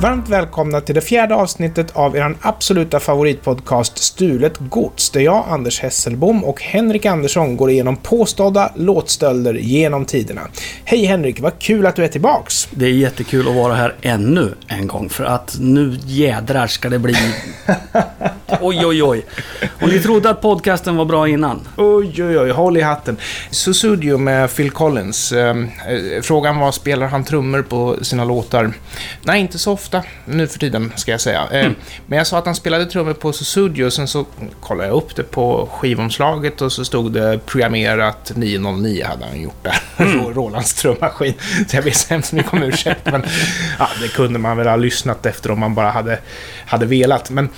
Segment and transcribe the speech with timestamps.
[0.00, 5.80] Varmt välkomna till det fjärde avsnittet av er absoluta favoritpodcast Stulet Gods, där jag, Anders
[5.80, 10.40] Hesselbom och Henrik Andersson går igenom påstådda låtstölder genom tiderna.
[10.84, 12.68] Hej Henrik, vad kul att du är tillbaks!
[12.70, 16.98] Det är jättekul att vara här ännu en gång för att nu jädrar ska det
[16.98, 17.16] bli...
[18.60, 19.26] Oj, oj, oj.
[19.82, 21.60] Och ni trodde att podcasten var bra innan?
[21.76, 23.16] Oj, oj, oj, håll i hatten.
[23.50, 25.32] Susudio med Phil Collins.
[25.32, 25.54] Eh,
[26.22, 28.72] Frågan var, spelar han trummor på sina låtar?
[29.22, 29.85] Nej, inte så ofta
[30.24, 31.48] nu för tiden, ska jag säga.
[31.50, 31.70] Eh,
[32.06, 34.26] Men jag sa att han spelade trummor på Susudio, sen så
[34.60, 39.62] kollade jag upp det på skivomslaget och så stod det programmerat 909 hade han gjort
[39.64, 39.76] där.
[40.06, 40.34] Mm.
[40.34, 41.34] Rolands trummaskin.
[41.68, 43.24] Så jag ber så hemskt mycket om ursäkt, men
[43.78, 46.18] ja, det kunde man väl ha lyssnat efter om man bara hade,
[46.66, 47.30] hade velat.
[47.30, 47.48] Men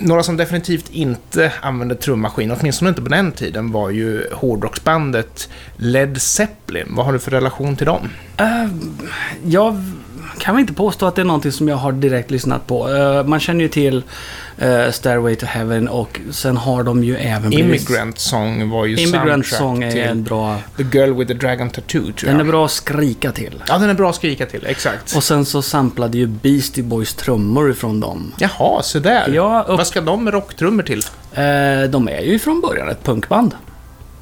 [0.00, 6.22] några som definitivt inte använde trummaskin, åtminstone inte på den tiden, var ju hårdrocksbandet Led
[6.22, 6.86] Zeppelin.
[6.90, 8.08] Vad har du för relation till dem?
[8.40, 8.72] Uh,
[9.44, 9.84] jag
[10.38, 12.88] kan väl inte påstå att det är någonting som jag har direkt lyssnat på.
[12.88, 13.96] Uh, man känner ju till
[14.62, 17.52] uh, Stairway to Heaven och sen har de ju även.
[17.52, 20.56] Immigrant Song var ju Immigrant Song är en bra...
[20.76, 22.32] The Girl with the Dragon Tattoo, tror jag.
[22.34, 23.62] Den är bra att skrika till.
[23.68, 25.16] Ja, den är bra att skrika till, exakt.
[25.16, 28.32] Och sen så samplade ju Beastie Boys trummor ifrån dem.
[28.38, 29.28] Jaha, så där.
[29.34, 29.78] Ja, upp...
[29.78, 30.98] Vad ska de med rocktrummor till?
[30.98, 33.54] Uh, de är ju från början ett punkband.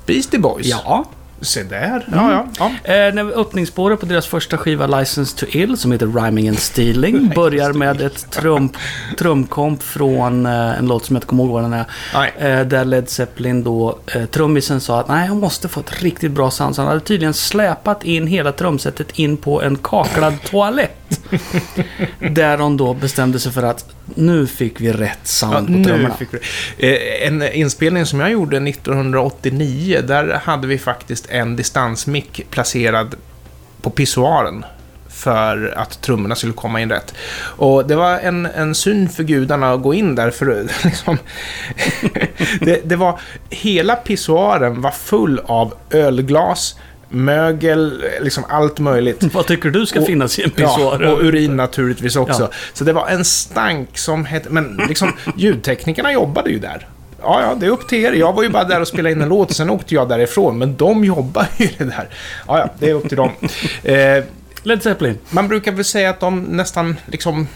[0.06, 0.66] Beastie Boys?
[0.66, 1.04] Ja.
[1.40, 2.04] Se där.
[2.12, 2.46] Ja, ja.
[2.84, 2.92] ja.
[2.92, 7.28] Eh, när öppningsspåret på deras första skiva License to Ill, som heter Rhyming and Stealing,
[7.34, 8.70] börjar med ett trum,
[9.18, 11.86] trumkomp från eh, en låt som jag inte kommer ihåg vad den är.
[12.38, 16.32] Eh, där Led Zeppelin då, eh, trummisen sa att nej, jag måste få ett riktigt
[16.32, 16.74] bra sound.
[16.74, 20.96] Så han hade tydligen släpat in hela trumsetet in på en kaklad toalett.
[22.18, 26.16] Där de då bestämde sig för att nu fick vi rätt sound ja, på trummorna.
[26.78, 33.14] Eh, en inspelning som jag gjorde 1989, där hade vi faktiskt en distansmick placerad
[33.82, 34.64] på pissoaren
[35.08, 37.14] för att trummorna skulle komma in rätt.
[37.38, 41.18] Och det var en, en syn för gudarna att gå in där, för liksom,
[42.60, 46.76] det, det var, hela pissoaren var full av ölglas,
[47.08, 49.24] mögel, liksom allt möjligt.
[49.34, 51.00] Vad tycker du ska och, finnas i en pissoar?
[51.02, 52.42] Ja, och urin naturligtvis också.
[52.42, 52.50] Ja.
[52.72, 54.50] Så det var en stank som hette...
[54.50, 56.88] Men liksom, ljudteknikerna jobbade ju där.
[57.22, 58.12] Ja, ja, det är upp till er.
[58.12, 60.58] Jag var ju bara där och spelade in en låt, sen åkte jag därifrån.
[60.58, 62.08] Men de jobbar ju det där.
[62.46, 63.30] Ja, ja, det är upp till dem.
[63.82, 64.24] Eh,
[64.62, 65.18] Led Zeppelin.
[65.30, 67.48] Man brukar väl säga att de nästan liksom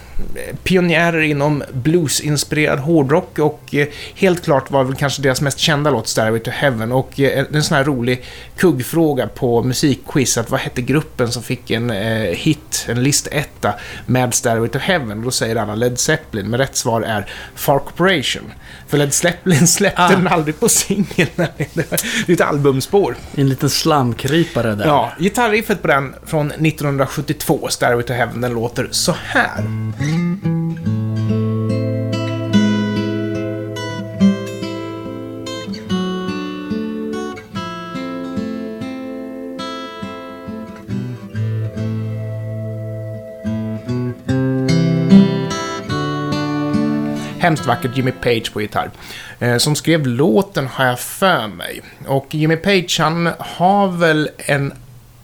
[0.63, 6.09] pionjärer inom bluesinspirerad hårdrock och eh, helt klart var väl kanske deras mest kända låt
[6.09, 8.25] Stairway to Heaven och eh, en sån här rolig
[8.57, 13.75] kuggfråga på musikquiz att vad hette gruppen som fick en eh, hit, en listetta
[14.07, 15.19] med Stairway to Heaven?
[15.19, 18.53] Och då säger alla Led Zeppelin, men rätt svar är Far Corporation.
[18.89, 20.09] För Led Zeppelin släppte ah.
[20.09, 21.29] den aldrig på singel.
[21.37, 21.93] det
[22.29, 23.17] är ett albumspår.
[23.35, 24.87] En liten slamkrypare där.
[24.87, 29.63] Ja, gitarriffet på den från 1972, Stairway to Heaven, den låter så här.
[47.41, 48.91] Hemskt vackert Jimmy Page på gitarr.
[49.39, 51.83] Eh, som skrev låten har jag för mig.
[52.07, 54.73] Och Jimmy Page han har väl en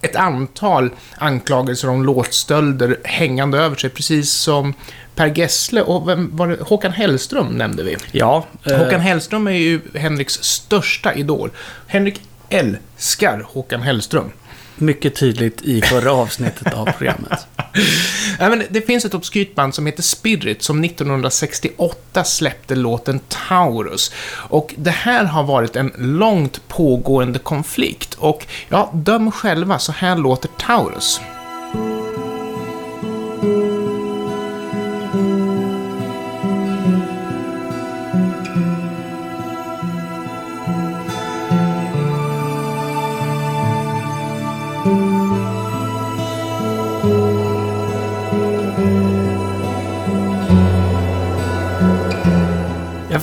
[0.06, 4.74] ett antal anklagelser om låtstölder hängande över sig, precis som
[5.14, 6.56] Per Gessle och vem var det?
[6.60, 7.96] Håkan Hellström nämnde vi.
[8.12, 8.46] Ja.
[8.64, 8.78] Eh...
[8.78, 11.50] Håkan Hellström är ju Henriks största idol.
[11.86, 14.32] Henrik älskar Håkan Hellström.
[14.78, 17.46] Mycket tydligt i förra avsnittet av programmet.
[18.38, 24.12] ja, men det finns ett obskyrt band som heter Spirit som 1968 släppte låten Taurus.
[24.32, 28.14] Och det här har varit en långt pågående konflikt.
[28.14, 31.20] Och ja, döm själva, så här låter Taurus.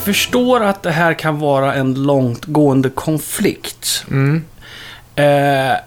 [0.03, 4.05] Förstår att det här kan vara en långtgående konflikt.
[4.11, 4.43] Mm.
[5.15, 5.77] Eh,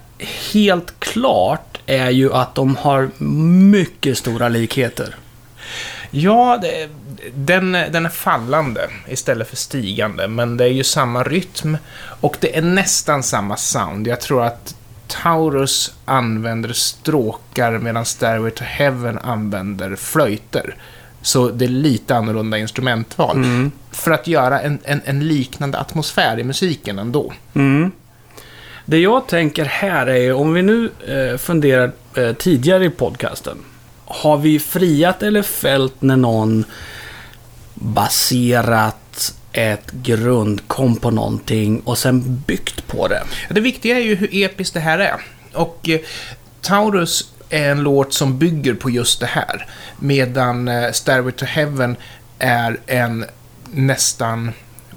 [0.52, 3.10] helt klart är ju att de har
[3.70, 5.16] mycket stora likheter.
[6.10, 6.88] Ja, det,
[7.34, 11.76] den, den är fallande istället för stigande, men det är ju samma rytm
[12.20, 14.06] och det är nästan samma sound.
[14.06, 14.74] Jag tror att
[15.06, 20.74] Taurus använder stråkar medan Stairway to Heaven använder flöjter.
[21.26, 23.36] Så det är lite annorlunda instrumentval.
[23.36, 23.70] Mm.
[23.90, 27.32] För att göra en, en, en, liknande atmosfär i musiken ändå.
[27.54, 27.90] Mm.
[28.84, 33.56] Det jag tänker här är, om vi nu eh, funderar eh, tidigare i podcasten.
[34.04, 36.64] har vi friat eller fällt när någon
[37.74, 43.22] baserat ett grundkom på någonting och sen byggt på det?
[43.50, 45.20] Det viktiga är ju hur episkt det här är.
[45.52, 46.00] Och eh,
[46.60, 49.66] Taurus är en låt som bygger på just det här.
[49.98, 51.96] Medan eh, Stairway to Heaven
[52.38, 53.24] är en
[53.72, 54.52] nästan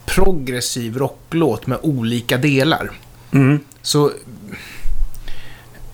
[0.05, 2.91] progressiv rocklåt med olika delar.
[3.31, 3.59] Mm.
[3.81, 4.11] Så...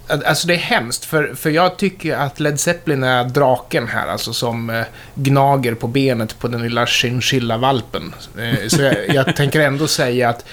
[0.07, 4.33] Alltså det är hemskt, för, för jag tycker att Led Zeppelin är draken här, alltså
[4.33, 4.83] som eh,
[5.15, 8.13] gnager på benet på den lilla chinchilla-valpen.
[8.37, 10.45] Eh, så jag, jag tänker ändå säga att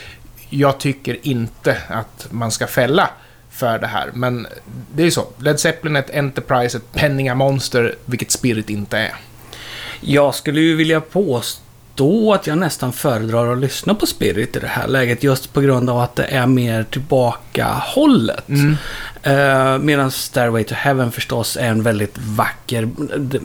[0.51, 3.11] jag tycker inte att man ska fälla
[3.53, 4.11] för det här.
[4.15, 4.47] Men
[4.95, 5.27] det är ju så.
[5.39, 9.15] Led Zeppelin är ett Enterprise, ett penningamonster, vilket Spirit inte är.
[10.01, 14.67] Jag skulle ju vilja påstå att jag nästan föredrar att lyssna på Spirit i det
[14.67, 15.23] här läget.
[15.23, 18.49] Just på grund av att det är mer tillbakahållet.
[18.49, 18.77] Mm.
[19.27, 22.89] Uh, Medan Stairway to Heaven förstås är en väldigt vacker...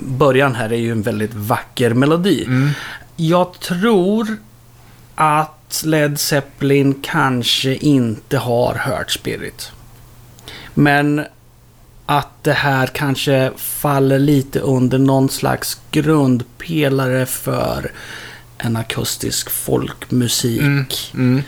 [0.01, 2.43] Början här är ju en väldigt vacker melodi.
[2.43, 2.69] Mm.
[3.15, 4.37] Jag tror
[5.15, 9.71] att Led Zeppelin kanske inte har hört Spirit.
[10.77, 11.25] Men
[12.05, 17.91] att det här kanske faller lite under någon slags grundpelare för
[18.57, 20.61] en akustisk folkmusik.
[20.61, 21.43] Mm, mm.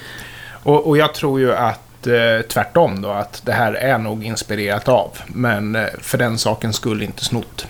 [0.64, 4.88] Och, och, jag tror ju att eh, tvärtom då, att det här är nog inspirerat
[4.88, 7.68] av, men eh, för den saken skulle inte snott.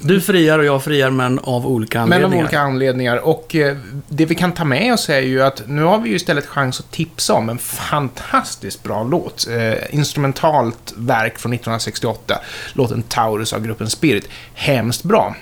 [0.00, 2.28] Du friar och jag friar, men av olika anledningar.
[2.28, 3.16] Men av olika anledningar.
[3.16, 3.76] Och eh,
[4.08, 6.80] det vi kan ta med oss är ju att nu har vi ju istället chans
[6.80, 9.46] att tipsa om en fantastiskt bra låt.
[9.48, 12.38] Eh, instrumentalt verk från 1968.
[12.72, 14.28] Låten Taurus av gruppen Spirit.
[14.54, 15.36] Hemskt bra.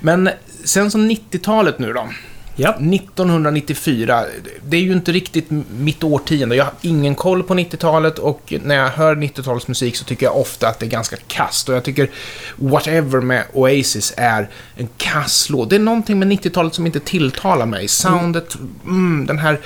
[0.00, 0.30] Men
[0.64, 2.08] sen som 90-talet nu då.
[2.56, 2.70] Ja.
[2.70, 4.24] 1994,
[4.62, 5.46] det är ju inte riktigt
[5.78, 6.56] mitt årtionde.
[6.56, 10.68] Jag har ingen koll på 90-talet och när jag hör 90-talsmusik så tycker jag ofta
[10.68, 11.68] att det är ganska kast.
[11.68, 12.10] Och jag tycker
[12.56, 15.70] Whatever med Oasis är en kasslåt.
[15.70, 17.88] Det är någonting med 90-talet som inte tilltalar mig.
[17.88, 18.54] Soundet,
[18.84, 19.60] mm, den här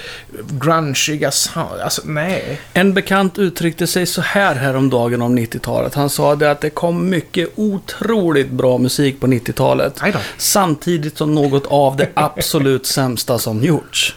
[0.51, 2.61] grungiga sound, alltså nej.
[2.73, 5.95] En bekant uttryckte sig så här häromdagen om 90-talet.
[5.95, 10.01] Han sa det att det kom mycket otroligt bra musik på 90-talet.
[10.37, 14.17] Samtidigt som något av det absolut absolut sämsta som gjorts.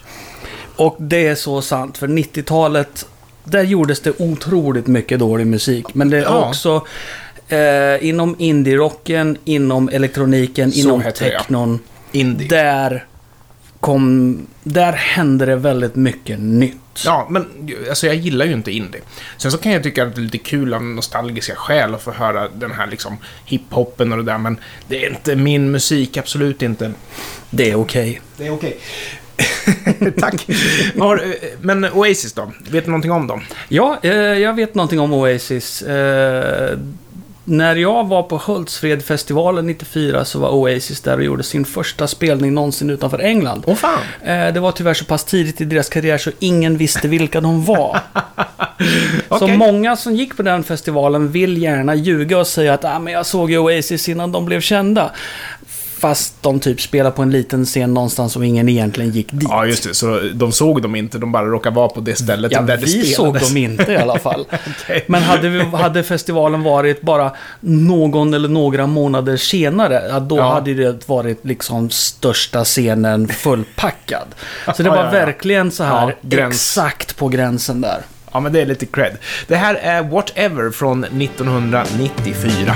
[0.75, 3.05] Och det är så sant, för 90-talet,
[3.43, 5.93] där gjordes det otroligt mycket dålig musik.
[5.93, 6.47] Men det är ja.
[6.47, 6.85] också
[7.49, 11.79] eh, inom indie-rocken, inom elektroniken, så inom technon.
[12.11, 12.47] Indie.
[12.47, 13.05] Där
[13.83, 17.03] kom, där hände det väldigt mycket nytt.
[17.05, 17.47] Ja, men
[17.89, 19.01] alltså jag gillar ju inte indie.
[19.37, 22.11] Sen så kan jag tycka att det är lite kul av nostalgiska skäl att få
[22.11, 24.57] höra den här liksom hiphopen och det där, men
[24.87, 26.93] det är inte min musik, absolut inte.
[27.49, 28.09] Det är okej.
[28.09, 28.21] Okay.
[28.37, 28.77] Det är okej.
[29.97, 30.11] Okay.
[30.19, 30.47] Tack.
[31.61, 32.51] Men Oasis då?
[32.69, 33.41] Vet du någonting om dem?
[33.69, 35.83] Ja, eh, jag vet någonting om Oasis.
[37.45, 42.53] När jag var på Hultsfredfestivalen 94 så var Oasis där och gjorde sin första spelning
[42.53, 43.63] någonsin utanför England.
[43.67, 43.99] Åh fan!
[44.21, 47.65] Eh, det var tyvärr så pass tidigt i deras karriär så ingen visste vilka de
[47.65, 47.99] var.
[49.29, 49.39] okay.
[49.39, 53.13] Så många som gick på den festivalen vill gärna ljuga och säga att ah, men
[53.13, 55.11] jag såg Oasis innan de blev kända.
[56.03, 59.47] Fast de typ spelar på en liten scen någonstans och ingen egentligen gick dit.
[59.49, 59.93] Ja, just det.
[59.93, 62.87] Så de såg dem inte, de bara råkade vara på det stället ja, där det
[62.87, 63.09] spelades.
[63.09, 64.41] vi såg dem inte i alla fall.
[64.81, 65.01] okay.
[65.07, 70.53] Men hade, vi, hade festivalen varit bara någon eller några månader senare, ja, då ja.
[70.53, 74.27] hade det varit liksom största scenen fullpackad.
[74.75, 78.01] Så det var ja, verkligen så här exakt på gränsen där.
[78.31, 79.17] Ja, men det är lite cred.
[79.47, 82.75] Det här är Whatever från 1994.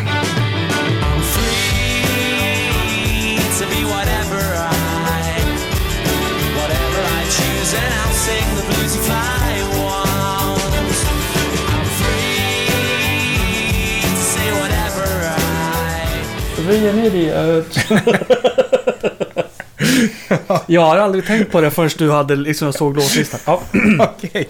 [16.61, 17.77] Vi en idiot.
[20.67, 23.39] Jag har aldrig tänkt på det förrän du hade liksom såg låtlistan.
[23.45, 23.61] Ja.
[23.99, 24.49] Okej.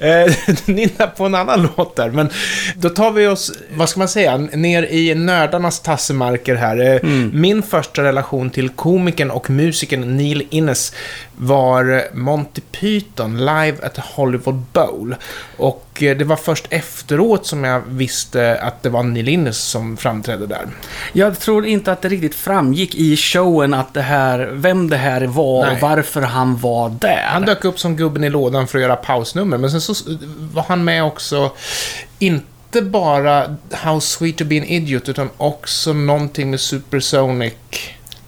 [0.00, 0.32] Eh,
[0.64, 2.10] nynna på en annan låt där.
[2.10, 2.28] Men
[2.76, 6.80] då tar vi oss, vad ska man säga, ner i nördarnas tassemarker här.
[6.80, 7.30] Eh, mm.
[7.34, 10.94] Min första relation till komikern och musikern Neil Innes
[11.36, 15.14] var Monty Python live at the Hollywood Bowl.
[15.56, 20.46] Och det var först efteråt som jag visste att det var Neil Innes som framträdde
[20.46, 20.66] där.
[21.12, 25.20] Jag tror inte att det riktigt framgick i showen att det här, vem det här
[25.26, 25.74] var Nej.
[25.74, 27.22] och varför han var där.
[27.26, 29.94] Han dök upp som gubben i lådan för att göra pausnummer, men sen så
[30.52, 31.50] var han med också,
[32.18, 37.54] inte bara How Sweet to be an Idiot, utan också någonting med Supersonic.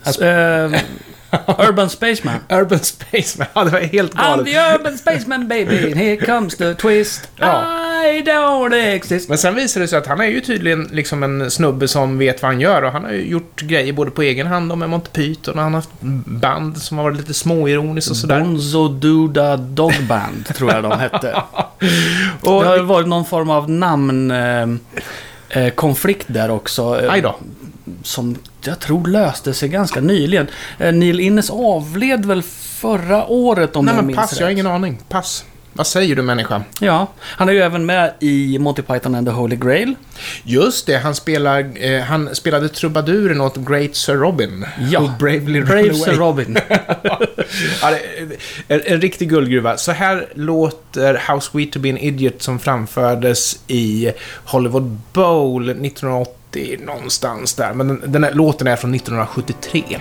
[0.03, 0.25] Alltså,
[1.69, 2.35] Urban Spaceman.
[2.51, 4.47] Urban Spaceman, ja det var helt I'm galet.
[4.47, 7.29] the urban spaceman baby, and here comes the twist.
[7.37, 7.65] Ja.
[8.05, 9.29] I don't exist.
[9.29, 12.43] Men sen visar det sig att han är ju tydligen liksom en snubbe som vet
[12.43, 14.91] vad han gör och han har ju gjort grejer både på egen hand och med
[14.91, 15.91] Monty Python och han har haft
[16.27, 18.41] band som har varit lite småironiskt och sådär.
[18.41, 21.33] Bonzo Duda Dog Band, tror jag de hette.
[22.41, 25.07] Och, Det har ju varit någon form av namnkonflikt
[25.51, 27.01] eh, konflikt där också.
[27.05, 27.37] eh, aj då.
[28.03, 28.37] Som
[28.67, 30.47] jag tror löste sig ganska nyligen.
[30.79, 34.41] Eh, Neil Innes avled väl förra året om Nej jag minns pass, rätt.
[34.41, 34.99] jag har ingen aning.
[35.09, 35.45] Pass.
[35.75, 36.63] Vad säger du människa?
[36.81, 39.95] Ja, han är ju även med i Monty Python and the Holy Grail.
[40.45, 44.67] Just det, han, spelar, eh, han spelade trubaduren åt Great Sir Robin.
[44.91, 45.01] Ja.
[45.01, 45.95] Who bravely Brave.
[45.95, 46.59] Sir Robin.
[47.83, 47.93] ja,
[48.69, 49.77] en, en riktig guldgruva.
[49.77, 54.13] Så här låter How Sweet To Be An Idiot som framfördes i
[54.45, 56.42] Hollywood Bowl 1980
[56.81, 57.73] någonstans där.
[57.73, 59.99] Men den, den här låten är från 1973.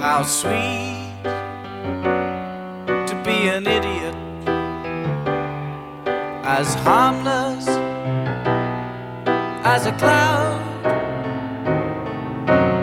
[0.00, 1.24] How sweet
[3.08, 4.16] to be an idiot,
[6.44, 7.68] as harmless
[9.64, 10.60] as a cloud,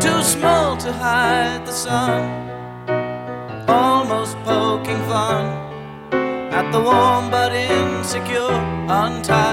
[0.01, 2.23] too small to hide the sun,
[3.67, 5.45] almost poking fun
[6.51, 8.51] at the warm but insecure,
[8.89, 9.50] untidy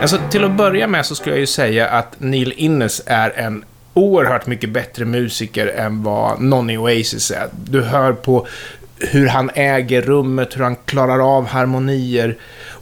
[0.00, 3.64] Alltså till att börja med så skulle jag ju säga att Neil Innes är en
[3.94, 7.48] oerhört mycket bättre musiker än vad någon i Oasis är.
[7.64, 8.46] Du hör på
[9.00, 12.36] hur han äger rummet, hur han klarar av harmonier.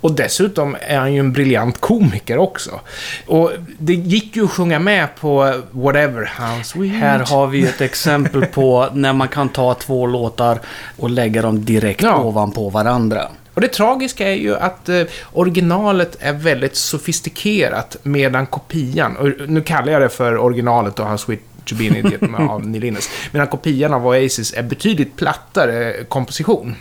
[0.06, 2.80] Och dessutom är han ju en briljant komiker också.
[3.26, 6.94] Och det gick ju att sjunga med på Whatever How Sweet.
[6.94, 10.58] Här har vi ett exempel på när man kan ta två låtar
[10.96, 12.16] och lägga dem direkt Ja.
[12.18, 13.28] ovanpå varandra.
[13.54, 19.60] Och det tragiska är ju att eh, originalet är väldigt sofistikerat medan kopian, och nu
[19.62, 23.46] kallar jag det för originalet och Sweet To Be An Idiot av Neil Innes, medan
[23.46, 26.74] kopian av Oasis är betydligt plattare komposition.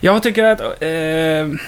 [0.00, 1.58] Jag tycker att eh,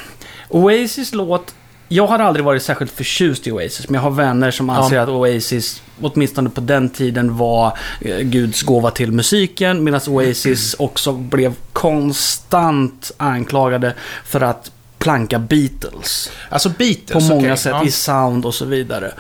[0.51, 1.55] Oasis låt...
[1.89, 5.09] Jag har aldrig varit särskilt förtjust i Oasis, men jag har vänner som anser att
[5.09, 11.55] Oasis, åtminstone på den tiden, var eh, Guds gåva till musiken, medan Oasis också blev
[11.73, 16.31] konstant anklagade för att planka Beatles.
[16.49, 17.87] Alltså Beatles, På många okej, sätt, ja.
[17.87, 19.13] i sound och så vidare.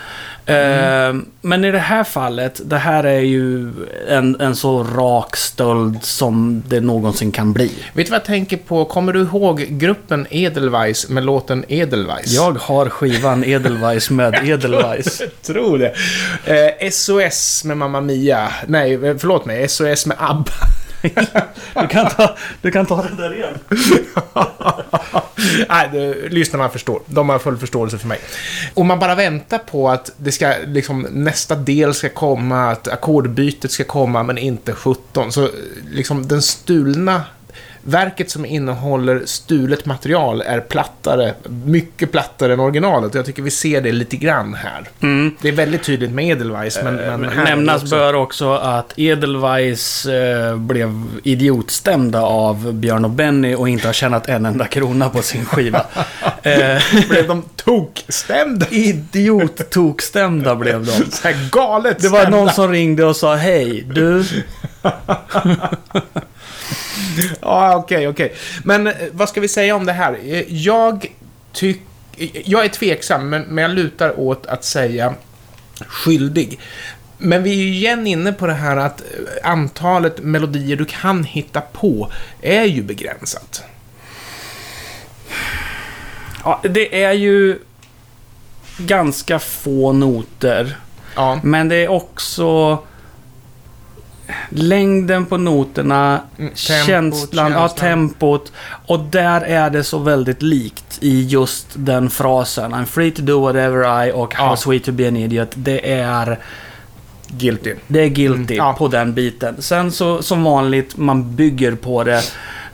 [0.46, 3.72] Eh, men i det här fallet, det här är ju
[4.08, 7.72] en, en så rak stöld som det någonsin kan bli.
[7.92, 8.84] Vet du vad jag tänker på?
[8.84, 12.32] Kommer du ihåg gruppen Edelweiss med låten Edelweiss?
[12.32, 15.20] Jag har skivan Edelweiss med Edelweiss.
[15.20, 15.94] Jag tror det.
[16.80, 18.52] Eh, SOS med Mamma Mia.
[18.66, 19.68] Nej, eh, förlåt mig.
[19.68, 20.52] SOS med ABBA.
[21.74, 23.58] Du kan ta, du kan ta det där igen.
[25.68, 27.02] Nej, du, lyssnarna förstår.
[27.06, 28.18] De har full förståelse för mig.
[28.74, 33.70] Och man bara väntar på att det ska, liksom, nästa del ska komma, att ackordbytet
[33.70, 35.32] ska komma, men inte 17.
[35.32, 35.48] Så
[35.90, 37.22] liksom den stulna
[37.82, 43.14] Verket som innehåller stulet material är plattare, mycket plattare än originalet.
[43.14, 44.88] Jag tycker vi ser det lite grann här.
[45.42, 50.06] Det är väldigt tydligt med Edelweiss, men, men här Nämnas också- bör också att Edelweiss
[50.06, 55.22] eh, blev idiotstämda av Björn och Benny och inte har tjänat en enda krona på
[55.22, 55.78] sin skiva.
[56.42, 58.66] eh, Blev de tokstämda?
[58.70, 60.92] Idiot-tokstämda blev de.
[60.92, 62.38] Så här galet Det var stämda.
[62.38, 64.24] någon som ringde och sa hej, du.
[67.40, 68.34] Ja, okej, okej.
[68.64, 70.18] Men eh, vad ska vi säga om det här?
[70.24, 71.06] Eh, Jag
[71.52, 71.82] tycker...
[72.44, 75.14] Jag är tveksam, men, men jag lutar åt att säga
[75.86, 76.58] skyldig.
[77.18, 81.24] Men vi är ju igen inne på det här att eh, antalet melodier du kan
[81.24, 82.10] hitta på
[82.42, 83.62] är ju begränsat.
[86.44, 87.58] Ja, det är ju
[88.78, 90.76] ganska få noter.
[91.14, 92.78] Ja, Men det är också
[94.50, 97.68] längden på noterna, Mm, tempot, känslan, ja, känslan.
[97.90, 98.52] tempot.
[98.86, 102.74] Och där är det så väldigt likt i just den frasen.
[102.74, 104.56] I'm free to do whatever I och How Ja.
[104.56, 105.48] sweet to be an idiot.
[105.54, 106.38] Det är,
[107.28, 107.74] guilty.
[107.86, 108.74] det är guilty Mm, ja.
[108.78, 109.62] på den biten.
[109.62, 112.22] Sen så som vanligt, man bygger på det.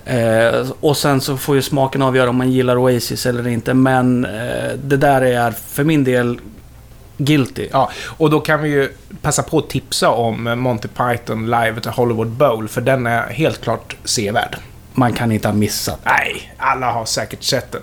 [0.05, 3.75] Eh, och sen så får ju smaken avgöra om man gillar Oasis eller inte.
[3.75, 6.39] Men eh, det där är för min del
[7.19, 7.69] guilty.
[7.73, 8.93] Ja, och då kan vi ju
[9.23, 13.61] passa på att tipsa om Monty Python live at Hollywood Bowl, för den är helt
[13.61, 14.57] klart sevärd.
[14.95, 16.01] Man kan inte ha missat.
[16.05, 17.83] Nej, alla har säkert sett den.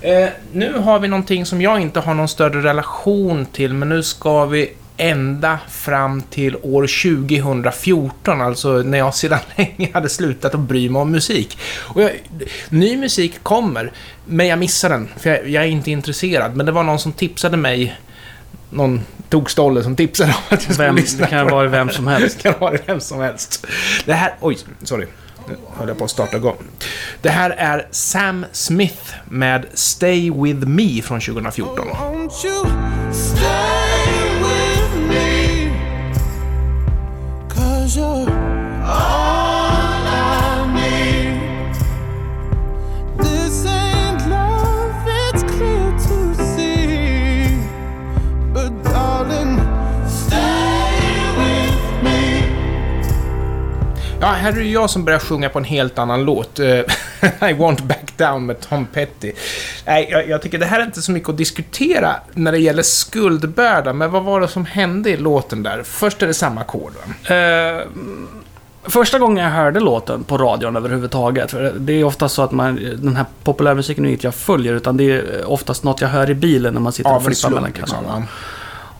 [0.00, 4.02] Eh, nu har vi någonting som jag inte har någon större relation till, men nu
[4.02, 6.86] ska vi ända fram till år
[7.22, 11.58] 2014, alltså när jag sedan länge hade slutat att bry mig om musik.
[11.82, 12.10] Och jag,
[12.68, 13.92] ny musik kommer,
[14.24, 16.56] men jag missar den, för jag, jag, är inte intresserad.
[16.56, 17.96] Men det var någon som tipsade mig,
[18.70, 22.06] någon tokstolle som tipsade om att jag skulle Vem, lyssna det kan vara vem som
[22.06, 22.36] helst.
[22.42, 23.66] det kan vara vem som helst.
[24.04, 25.06] Det här, oj, sorry.
[25.48, 26.56] Nu höll jag på att starta igång.
[27.22, 31.86] Det här är Sam Smith med Stay With Me från 2014.
[54.26, 56.58] Ja, här är det jag som börjar sjunga på en helt annan låt.
[57.48, 59.32] I want back down med Tom Petty.
[59.86, 62.82] Nej, jag, jag tycker det här är inte så mycket att diskutera när det gäller
[62.82, 65.82] skuldbörda, men vad var det som hände i låten där?
[65.82, 67.34] Först är det samma ackord, va?
[67.36, 67.82] Eh,
[68.82, 71.50] första gången jag hörde låten på radion överhuvudtaget.
[71.50, 74.96] För det är oftast så att man, den här populärmusiken är inget jag följer, utan
[74.96, 77.50] det är oftast något jag hör i bilen när man sitter och Av en flippar
[77.50, 77.86] mellan liksom.
[77.88, 78.18] kanalerna.
[78.18, 78.26] va?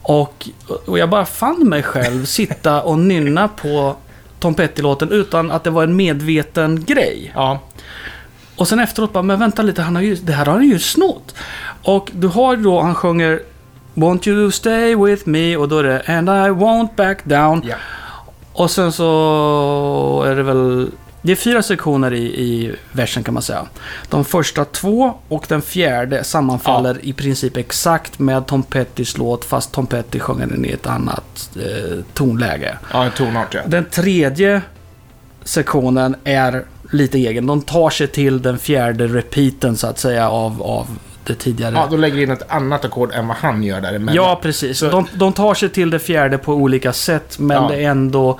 [0.01, 0.49] Och,
[0.85, 3.95] och jag bara fann mig själv sitta och nynna på
[4.39, 7.31] Tom Petty-låten utan att det var en medveten grej.
[7.35, 7.59] Ja,
[8.55, 10.79] Och sen efteråt bara, men vänta lite, han har ju, det här har han ju
[10.79, 11.35] snott.
[11.83, 13.41] Och du har då, han sjunger
[13.93, 17.61] Won't you stay with me och då är det And I won't back down.
[17.65, 17.75] ja.
[18.53, 20.91] Och sen så är det väl...
[21.27, 23.65] Det är fyra sektioner i, i versen kan man säga.
[24.09, 29.71] De första två och den fjärde sammanfaller i princip exakt med Tom Pettys låt fast
[29.71, 32.77] Tom Petty sjunger den i ett annat eh, tonläge.
[32.93, 33.61] Ja, en tonart, ja.
[33.65, 34.61] Den tredje
[35.43, 37.47] sektionen är lite egen.
[37.47, 40.87] De tar sig till den fjärde repeaten så att säga av, av
[41.23, 41.75] det tidigare.
[41.75, 44.15] Ja, då lägger in ett annat ackord än vad han gör däremellan.
[44.15, 44.77] Ja, precis.
[44.79, 47.69] Så- De, de tar sig till det fjärde på olika sätt, men Ja.
[47.69, 48.39] det är ändå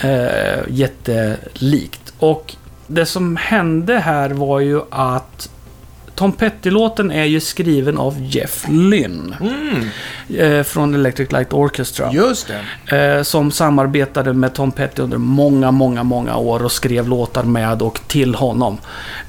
[0.00, 1.97] eh, jättelikt.
[2.18, 2.54] Och
[2.86, 5.50] det som hände här var ju att
[6.14, 9.88] Tom Petty-låten är ju skriven av Jeff Lynne Mm,
[10.38, 12.12] eh, från Electric Light Orchestra.
[12.12, 12.50] just
[12.88, 13.16] det.
[13.16, 17.82] Eh, som samarbetade med Tom Petty under många, många, många år och skrev låtar med
[17.82, 18.78] och till honom.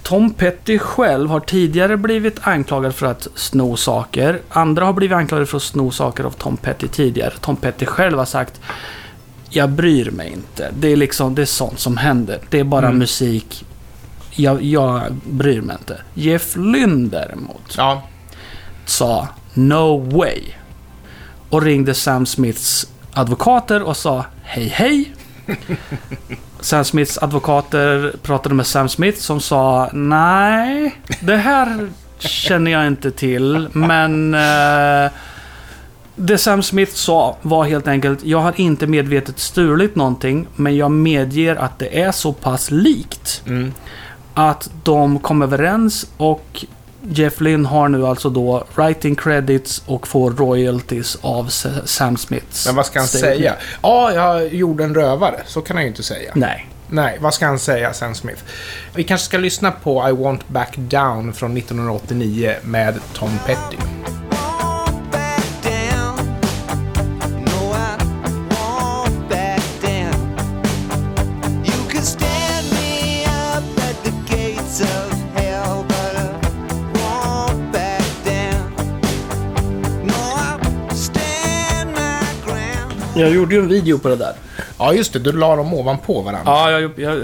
[0.03, 4.39] Tom Petty själv har tidigare blivit anklagad för att sno saker.
[4.49, 7.33] Andra har blivit anklagade för att sno saker av Tom Petty tidigare.
[7.41, 8.61] Tom Petty själv har sagt
[9.49, 10.71] jag bryr mig inte.
[10.79, 12.39] Det är liksom, det är sånt som händer.
[12.49, 12.99] Det är bara Mm.
[12.99, 13.65] musik.
[14.31, 16.01] Jag, jag bryr mig inte.
[16.13, 18.03] Jeff Lynne däremot Ja,
[18.85, 20.41] sa No way.
[21.49, 25.13] Och ringde Sam Smiths advokater och sa Hej hej.
[26.59, 33.11] Sam Smiths advokater pratade med Sam Smith som sa Nej, det här känner jag inte
[33.11, 33.67] till.
[33.73, 35.11] Men eh,
[36.21, 40.91] det Sam Smith sa var helt enkelt Jag har inte medvetet stulit någonting men jag
[40.91, 43.73] medger att det är så pass likt mm.
[44.33, 46.65] att de kom överens och
[47.01, 51.49] Jeff Lynne har nu alltså då writing credits och får royalties av
[51.85, 52.65] Sam Smiths.
[52.65, 53.37] Men vad ska han statement.
[53.37, 53.55] säga?
[53.81, 55.41] Ja, jag gjorde en rövare.
[55.45, 56.31] Så kan han ju inte säga.
[56.35, 56.69] Nej.
[56.89, 58.43] Nej, vad ska han säga, Sam Smith?
[58.95, 63.77] Vi kanske ska lyssna på I Want Back Down från 1989 med Tom Petty.
[83.19, 84.33] Jag gjorde ju en video på det där.
[84.79, 85.19] Ja, just det.
[85.19, 86.41] Du la dem ovanpå varandra.
[86.51, 87.17] Ja, jag, jag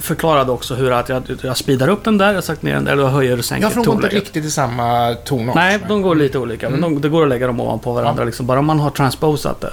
[0.00, 3.00] förklarade också hur att jag, jag speedar upp den där, jag sagt ner den där
[3.00, 4.14] och höjer och sänker Jag tror inte tonläget.
[4.24, 5.54] riktigt i samma tonart.
[5.54, 6.70] Nej, de går lite olika.
[6.70, 8.24] Men de, det går att lägga dem ovanpå varandra.
[8.24, 9.64] Liksom, bara man har transposat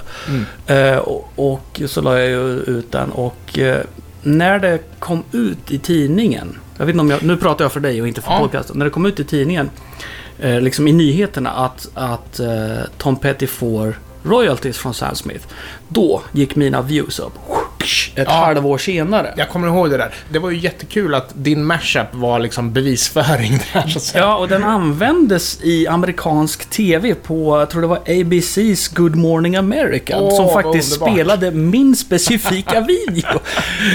[0.66, 0.74] det.
[0.74, 3.10] Eh, och, och så la jag ju ut den.
[3.10, 3.80] Och eh,
[4.22, 6.56] när det kom ut i tidningen.
[6.78, 8.38] Jag vet inte om jag, nu pratar jag för dig och inte för Ja.
[8.38, 8.78] podcasten.
[8.78, 9.70] När det kom ut i tidningen,
[10.38, 12.48] eh, liksom i nyheterna, att, att eh,
[12.98, 15.46] Tom Petty får royalties från Sam Smith.
[15.88, 17.32] Då gick mina views upp.
[18.16, 18.32] Ett Ja.
[18.32, 19.34] halvår senare.
[19.36, 20.14] Jag kommer ihåg det där.
[20.28, 24.24] Det var ju jättekul att din mashup var liksom bevisföring där, så att säga.
[24.24, 29.56] Ja, och den användes i amerikansk TV på, jag tror det var ABC's Good Morning
[29.56, 30.16] America.
[30.20, 33.38] Åh, som faktiskt spelade min specifika video.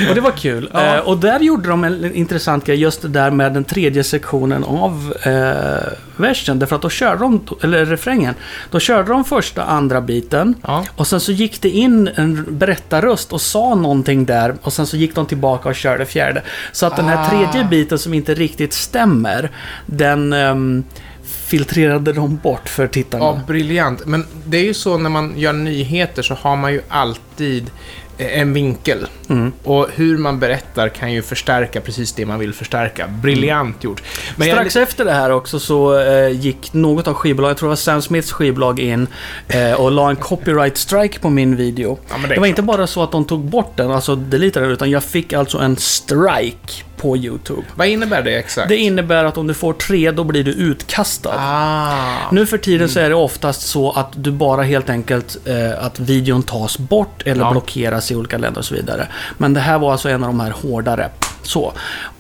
[0.10, 0.70] Och det var kul.
[0.74, 0.96] Ja.
[0.96, 4.64] Eh, och där gjorde de en intressant grej, just det där med den tredje sektionen
[4.64, 6.60] av eh, versen.
[6.60, 8.34] Därför att då körde de, eller refrängen,
[8.72, 10.56] då körde de första, andra biten.
[10.68, 10.86] Ja.
[10.96, 14.56] Och sen så gick det in en berättarröst och sa någonting där.
[14.62, 16.44] Och sen så gick de tillbaka och körde fjärde.
[16.72, 17.30] Så att den här Ah.
[17.30, 19.52] tredje biten som inte riktigt stämmer,
[19.86, 20.84] den ehm,
[21.24, 23.26] filtrerade dem bort för tittarna.
[23.26, 24.06] Ja, briljant.
[24.06, 27.72] Men det är ju så när man gör nyheter så har man ju alltid
[28.20, 29.08] en vinkel.
[29.30, 29.52] Mm.
[29.64, 33.08] Och hur man berättar kan ju förstärka precis det man vill förstärka.
[33.08, 34.04] Briljant gjort.
[34.36, 37.68] Men jag Strax efter det här också så eh, gick något av skivbolagen, jag tror
[37.68, 39.08] det var Sam Smiths skivbolag in
[39.48, 42.00] eh, och la en copyright strike på min video.
[42.10, 42.48] Ja, det det, var klart.
[42.48, 45.58] inte bara så att de tog bort den, alltså deletade den, utan jag fick alltså
[45.58, 47.62] en strike på YouTube.
[47.76, 48.70] Vad innebär det exakt?
[48.70, 51.34] Det innebär att om du får tre, då blir du utkastad.
[51.38, 52.18] Ah.
[52.32, 56.00] Nu för tiden så är det oftast så att du bara helt enkelt eh, att
[56.00, 57.52] videon tas bort eller Ja.
[57.52, 59.08] blockeras i olika länder och så vidare.
[59.38, 61.10] Men det här var alltså en av de här hårdare.
[61.44, 61.74] Så.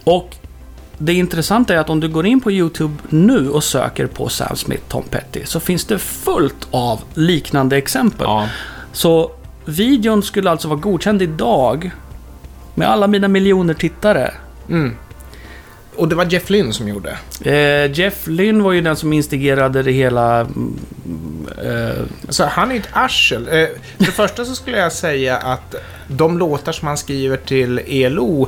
[0.03, 0.35] Och
[0.97, 4.55] det intressanta är att om du går in på YouTube nu och söker på Sam
[4.55, 8.25] Smith, Tom Petty, så finns det fullt av liknande exempel.
[8.27, 8.47] Ja.
[8.91, 9.31] Så
[9.65, 11.91] videon skulle alltså vara godkänd idag
[12.75, 14.33] med alla mina miljoner tittare.
[14.69, 14.95] Mm.
[15.95, 17.17] Och det var Jeff Lynne som gjorde.
[17.41, 20.41] Eh, Jeff Lynne var ju den som instigerade det hela.
[21.63, 23.47] Eh, Så han är ju ett arsel.
[23.47, 25.75] Eh, För det första så skulle jag säga att
[26.07, 28.47] de låtar som han skriver till ELO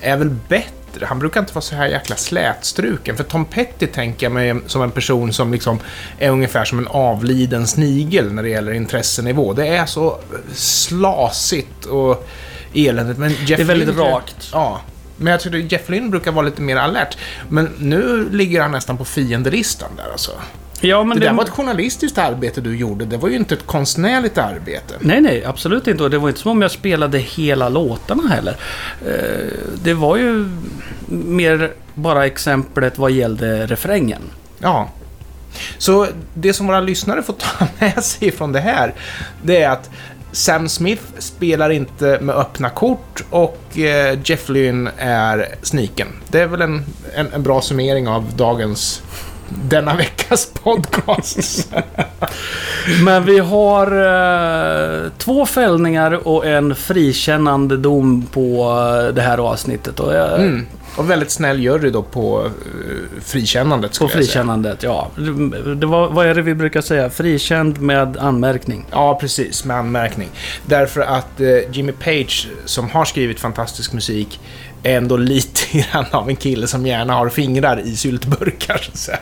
[0.00, 1.06] är väl bättre.
[1.06, 3.16] Han brukar inte vara så här jäkla slätstruken.
[3.16, 5.78] För Tom Petty tänker jag mig som en person som liksom
[6.18, 9.52] är ungefär som en avliden snigel när det gäller intressenivå.
[9.52, 10.18] Det är så
[10.54, 12.28] slasigt och
[12.74, 13.18] eländigt.
[13.18, 14.48] Men Jeff det är väldigt Lynne- rakt.
[14.52, 14.80] Ja.
[15.16, 17.18] Men jag tycker Jeff Lynne brukar vara lite mer alert.
[17.48, 20.30] Men nu ligger han nästan på fiendelistan där alltså.
[20.80, 23.54] Ja, men Det det, där var ett journalistiskt arbete du gjorde, det var ju inte
[23.54, 24.94] ett konstnärligt arbete.
[25.00, 26.04] Nej, nej, absolut inte.
[26.04, 28.56] Och det var inte som om jag spelade hela låtarna heller.
[29.06, 29.52] Eh,
[29.82, 30.48] det var ju
[31.08, 34.22] mer bara exemplet vad gällde refrängen.
[34.58, 34.90] Ja.
[35.78, 38.94] Så det som våra lyssnare får ta med sig från det här,
[39.42, 39.90] det är att
[40.36, 46.08] Sam Smith spelar inte med öppna kort och eh, Jeff Lynne är sniken.
[46.28, 49.02] Det är väl en, en, en bra summering av dagens,
[49.48, 51.72] denna veckas podcast.
[53.04, 58.62] Men vi har eh, två fällningar och en frikännande dom på
[59.08, 60.00] eh, det här avsnittet.
[60.00, 60.66] Och, jag, Mm.
[60.96, 62.50] Och väldigt snäll jury då på uh,
[63.22, 64.26] frikännandet, På skulle jag säga.
[64.26, 65.10] frikännandet, ja.
[65.76, 67.10] Det var, vad är det vi brukar säga?
[67.10, 68.84] Frikänd med anmärkning.
[68.90, 69.64] Ja, precis.
[69.64, 70.28] Med anmärkning.
[70.66, 74.40] Därför att eh, Jimmy Page, som har skrivit fantastisk musik,
[74.86, 79.12] är ändå lite grann av en kille som gärna har fingrar i syltburkar, så.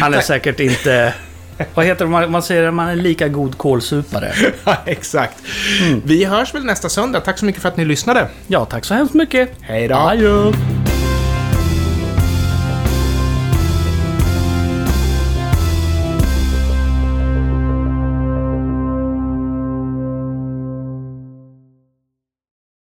[0.00, 1.14] Han är säkert inte...
[1.74, 2.10] Vad heter det?
[2.10, 4.32] Man, man säger att man är lika god kålsupare.
[4.64, 5.34] Ja, Exakt.
[5.82, 6.02] Mm.
[6.04, 7.20] Vi hörs väl nästa söndag.
[7.20, 8.28] Tack så mycket för att ni lyssnade.
[8.46, 9.50] Ja, tack så hemskt mycket.
[9.60, 9.94] Hej då.
[9.94, 10.52] Adjö.